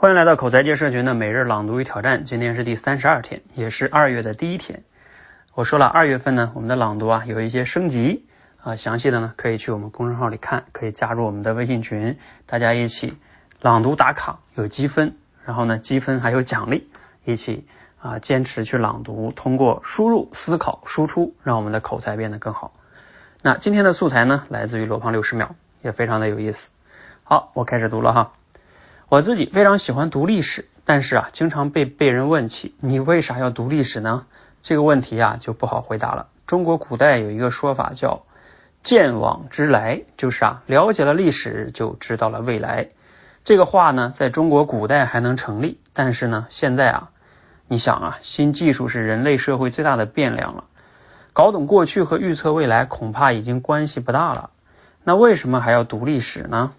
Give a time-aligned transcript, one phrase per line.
[0.00, 4.84] 欢迎来到口才界社群的每日朗读与挑战，今天是第三十二天，也是二月的第一天。
[5.54, 8.24] 我说了，二月份呢，我们的朗读啊有一些升级
[8.62, 12.16] 啊，详细的呢可以去我们公众号里看，可以加入我们的微信群，
[12.46, 13.18] 大家一起
[13.60, 16.88] 朗读打卡，有积分，然后呢积分还有奖励，
[17.24, 17.66] 一起
[18.00, 22.72] 啊坚持去朗读，通过输入、思考、输出，让我们的口才变得更好。
[23.42, 26.70] 那今天的素材呢，来自于罗胖六十秒，也非常的有意思。
[27.24, 28.30] 好，我开始读了哈。
[29.10, 34.26] 我自己非常喜欢读历史，但是啊，经常被被人问起，你为啥要读历史呢？
[34.60, 36.26] 这个问题啊就不好回答了。
[36.46, 38.24] 中国古代有一个说法叫
[38.84, 42.90] “见往知来”，就是啊，了解了历史就知道了未来。
[43.44, 47.08] 这个话呢，在中国古代还能成立，但是呢，现在啊，
[47.66, 50.64] 你想啊，新技术是人类社会最大的变量了，
[51.32, 54.50] 搞懂过去和预测未来恐怕已经关系不大了。
[55.02, 56.72] 那为什么还要读历史呢？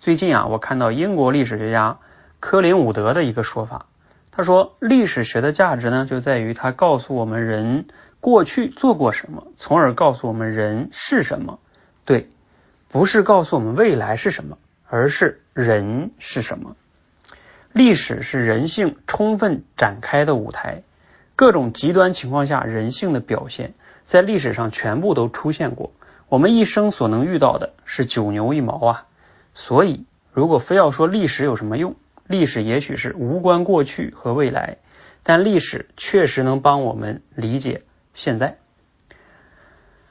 [0.00, 1.98] 最近啊，我看到英国历史学家
[2.40, 3.84] 科林伍德的一个说法，
[4.30, 7.84] 他说历史学的价值呢，就在于它告诉我们人
[8.18, 11.58] 过去做过什么，从而告诉我们人是什么。
[12.06, 12.30] 对，
[12.88, 14.56] 不是告诉我们未来是什么，
[14.88, 16.76] 而是人是什么。
[17.74, 20.82] 历史是人性充分展开的舞台，
[21.36, 23.74] 各种极端情况下人性的表现，
[24.06, 25.92] 在历史上全部都出现过。
[26.30, 29.06] 我们一生所能遇到的是九牛一毛啊。
[29.60, 31.94] 所以，如果非要说历史有什么用，
[32.26, 34.78] 历史也许是无关过去和未来，
[35.22, 37.82] 但历史确实能帮我们理解
[38.14, 38.56] 现在。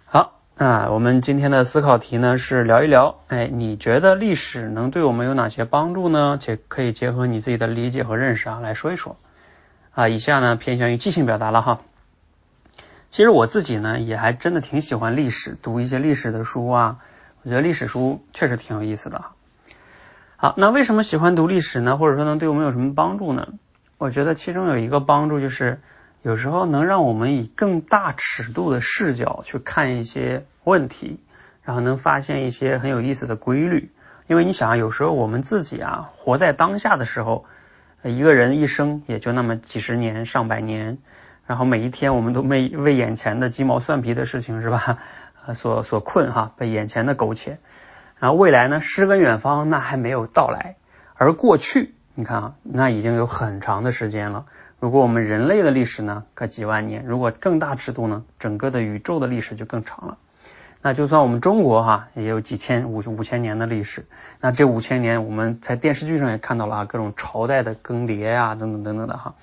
[0.05, 6.37] 好啊，我们今天的思考题呢是聊一聊，哎，你觉得历史能对我们有哪些帮助呢？
[6.39, 9.17] 且可以结合你自己的理解和认识啊来说一说。
[9.95, 11.79] 啊，以下呢偏向于即兴表达了哈。
[13.09, 16.99] 其实我自己呢也还真的挺喜欢历史，读一些历史的书啊。
[17.41, 19.23] 我觉得历史书确实挺有意思的。
[20.41, 21.97] 好，那为什么喜欢读历史呢？
[21.97, 23.49] 或者说能对我们有什么帮助呢？
[23.97, 25.81] 我觉得其中有一个帮助就是，
[26.21, 31.19] 有时候能让我们以更大尺度的视角去看一些问题，
[31.61, 33.91] 然后能发现一些很有意思的规律。
[34.27, 37.43] 因为你想啊，有时候我们自己啊，活在当下的时候，
[38.01, 40.99] 一个人一生也就那么几十年、上百年，
[41.47, 44.99] 然后每一天我们都为为眼前的鸡毛蒜皮的事情是吧？
[45.53, 47.57] 所所困哈，被眼前的苟且，
[48.19, 50.75] 然后未来呢，诗跟远方那还没有到来，
[51.15, 54.45] 而过去你看啊，那已经有很长的时间了。
[54.79, 60.17] 如果我们人类的历史呢，可几万年；如果更大尺度呢，整个的宇宙的历史就更长了。
[60.81, 64.05] 那就算我们中国哈，也有几千五五千年的历史。
[64.39, 69.35] 那这五千年，我们在电视剧上也看到了啊各种朝代的更迭呀，等等等等的哈。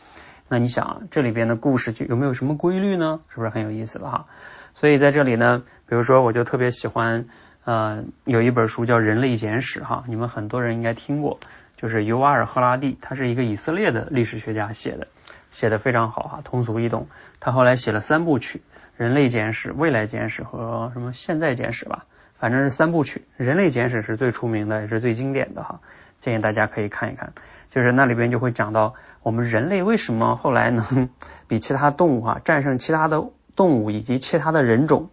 [0.48, 3.20] 那你想这里边的故事就有没有什么规律呢？
[3.28, 4.26] 是不是很有意思的哈？
[4.72, 7.26] 所以在这里呢，比如说我就特别喜欢，
[7.66, 11.40] 呃，有一本书叫《人类简史》哈，你们很多人应该听过，
[11.74, 15.08] 就是尤瓦尔·赫拉蒂，他是一个以色列的历史学家写的，
[15.50, 17.08] 写的非常好哈，通俗易懂。
[17.40, 18.58] 他后来写了三部曲，
[18.96, 22.04] 《人类简史》、《未来简史》和什么《现在简史》吧，
[22.38, 25.80] 反正是三部曲，《人类简史》是最出名的，也是最经典的哈，
[26.20, 27.32] 建议大家可以看一看。
[27.70, 28.94] 就是那里边就会讲到
[29.24, 31.08] 我们人类为什么后来能
[31.48, 33.24] 比其他动物哈战胜其他的。
[33.56, 35.08] 动物以及其他的人种，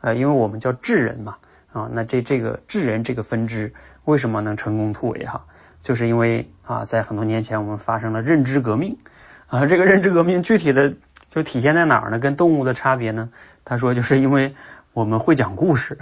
[0.00, 1.36] 呃，因为我们叫智人嘛，
[1.74, 3.74] 啊，那这这个智人这个分支
[4.04, 5.44] 为什么能成功突围哈？
[5.82, 8.96] 就是因为啊，在很多年前我们发生了认知革命
[9.48, 10.94] 啊，这个认知革命具体的
[11.30, 12.20] 就体现在哪儿呢？
[12.20, 13.30] 跟动物的差别呢？
[13.64, 14.54] 他说就是因为
[14.92, 15.98] 我们会讲故事，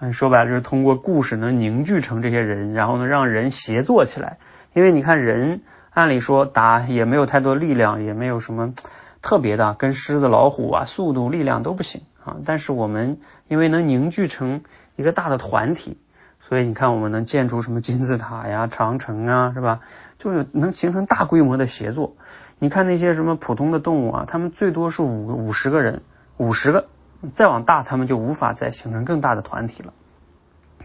[0.00, 4.38] 嗯，说白了就是通过故事能凝聚成这些人，然后呢让人协作起来。
[4.72, 5.60] 因为你看人
[5.90, 8.72] 按理说打也没有太多力量，也没有什么。
[9.20, 12.36] 特别的，跟狮子、老虎啊，速度、力量都不行啊。
[12.44, 13.18] 但是我们
[13.48, 14.62] 因为能凝聚成
[14.96, 15.98] 一个大的团体，
[16.40, 19.80] 所以你看我们能建出什么金字塔呀、长城啊，是吧？
[20.18, 22.16] 就是能形成大规模的协作。
[22.58, 26.02] 你看那些什么普通的动物啊，他们最多是五五十个人，
[26.36, 26.86] 五十个，
[27.34, 29.92] 再往大他们就无法再形成更大的团体了。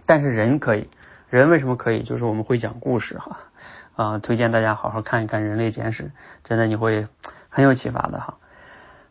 [0.05, 0.87] 但是人可以，
[1.29, 2.03] 人为什么可以？
[2.03, 3.37] 就是我们会讲故事哈
[3.95, 6.03] 啊，推荐大家好好看一看《人类简史》，
[6.43, 7.07] 真的你会。
[7.55, 8.37] 很有启发的哈，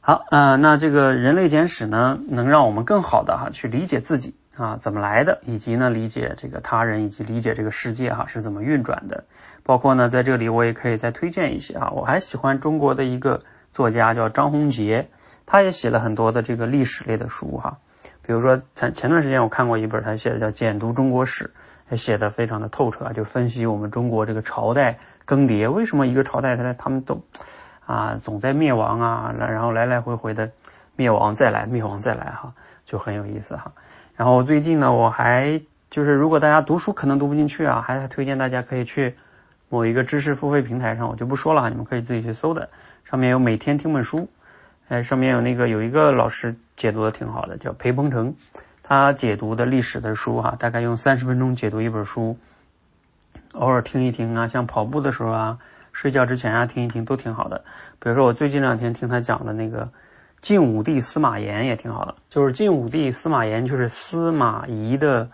[0.04, 9.22] 好啊，那这个人类简史呢，能让我们更好的哈去理解自己啊怎么来的，以及呢理解这个他人，以及理解这个世界哈是怎么运转的。
[9.62, 15.08] 包括呢在这里我也可以再推荐一些哈，我还喜欢中国的一个作家叫张宏杰，
[15.46, 17.78] 他也写了很多的这个历史类的书哈，
[18.26, 21.44] 比如说前前段时间我看过一本他写的叫《简读中国史》，
[21.93, 27.22] 也写的非常的透彻啊，就分析我们中国这个朝代更迭，为什么一个朝代他他们都。
[27.87, 30.50] 啊，总在灭亡啊，然后来来回回的
[30.96, 33.73] 灭亡再来，灭亡再来哈，就很有意思哈。
[34.17, 39.17] 然后最近呢，我还就是如果大家读书可能读不进去啊，还推荐大家可以去
[39.69, 42.69] 某一个知识付费平台上，我就不说了，你们可以自己去搜的。
[43.05, 44.29] 上面有每天听本书，
[44.88, 48.37] 哎，上面有那个有一个老师解读的挺好的，叫裴鹏程，
[48.82, 52.38] 他解读的历史的书哈，大概用三十分钟解读一本书，
[53.52, 55.58] 偶尔听一听啊，像跑步的时候啊，
[55.92, 57.64] 睡觉之前啊听一听都挺好的。
[58.00, 59.90] 比如说我最近两天听他讲的那个
[60.40, 65.30] 晋武帝司马炎也挺好的，就是晋武帝司马炎就是司马懿的，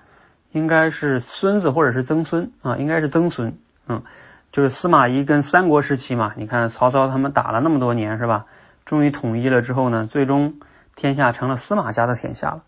[0.52, 3.56] 应该是孙子或者是曾孙啊，应该是曾孙，
[3.86, 4.02] 嗯。
[4.50, 8.46] 就是司马懿跟三国时期嘛，你看曹操他们打了那么多年是吧？
[8.86, 10.54] 终于统一了之后呢，最终
[10.96, 12.62] 天下成了司马家的天下了。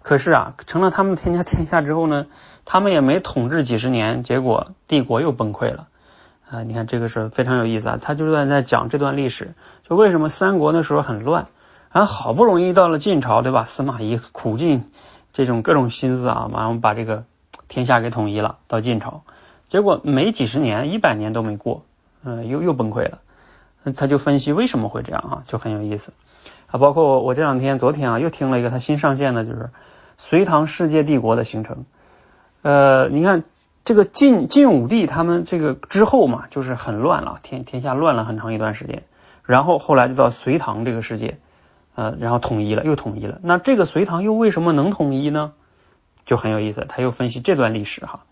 [0.00, 2.26] 可是啊，成了他们天下天下之后呢，
[2.64, 5.88] 他们也没统治几十年，结果帝国又崩溃了
[6.50, 6.62] 啊！
[6.62, 11.48] 你看这个是非常有意思啊，他就在在讲这段历史，就为什么三国那时候很乱，
[11.92, 13.64] 然后好不容易到了晋朝，对吧？
[13.64, 14.90] 司马懿苦尽
[15.32, 17.24] 这种各种心思啊，然后把这个
[17.68, 19.22] 天下给统一了，到晋朝。
[19.68, 21.82] 结果没几十年，一百年都没过，
[22.24, 23.18] 嗯，又又崩溃了。
[23.96, 26.12] 他就分析为什么会这样啊，就很有意思
[26.66, 26.78] 啊。
[26.78, 29.70] 包括我这两天昨天啊又听了一个他新上线的，就是
[30.16, 31.84] 隋唐世界帝国的形成。
[32.62, 33.44] 呃，你看
[33.88, 39.04] 这个晋晋武帝他们这个之后嘛，就是很乱了，天天下乱了很长一段时间。
[39.44, 41.38] 然后后来就到隋唐这个世界，
[41.94, 43.38] 呃，然后统一了，又统一了。
[43.42, 45.52] 那这个隋唐又为什么能统一呢？
[46.26, 48.24] 就很有意思，他又分析这段历史哈。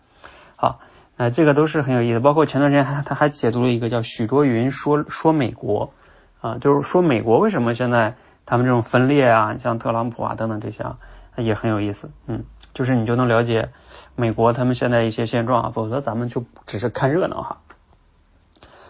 [0.55, 0.79] 好。
[1.15, 5.91] 哎，这个都是很有意思，包括前段时间还他还解读了一个叫许卓云说说美国
[6.39, 8.13] 啊，就是说美国为什么现在
[8.45, 10.97] 他们这种分裂啊，像特朗普啊等等这些啊，
[11.37, 12.43] 也很有意思，嗯，
[12.77, 13.71] 就是你就能了解
[14.15, 17.57] 美国他们现在一些现状，否则咱们就只是看热闹哈。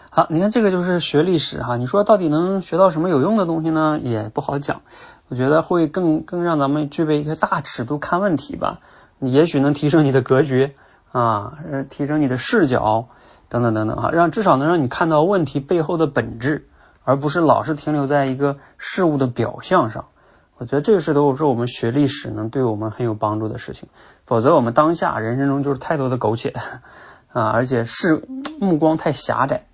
[0.09, 3.97] 好，你看这个就是学历史哈，你说到底能学到什么有用的东西呢？
[4.03, 4.81] 也不好讲，
[5.29, 8.81] 我觉得会更更让咱们具备一个大尺度看问题吧，
[9.19, 10.75] 你也许能提升你的格局。
[11.13, 11.57] 啊，
[11.89, 13.07] 提升你的视角
[13.47, 16.67] 等等等等哈，让至少能让你看到问题背后的本质，
[17.05, 20.09] 而不是老是停留在一个事物的表象上。
[20.57, 23.89] 我觉得这个是都是我们学历史能对我们很有帮助的事情。
[24.25, 26.53] 否则我们当下人生中就是太多的苟且
[27.31, 28.27] 啊，而且是
[28.59, 29.65] 目光太狭窄。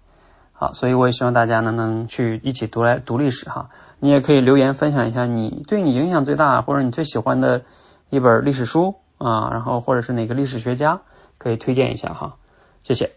[0.52, 3.70] 好，所以我也希望大家呢能去一起读来读历史哈。
[4.00, 7.62] 你也可以留言分享一下你对你影响最大或者你最喜欢的
[8.10, 11.02] 一本历史书啊，然后或者是哪个历史学家。
[11.40, 12.36] 可以推荐一下哈，
[12.84, 13.10] 谢谢。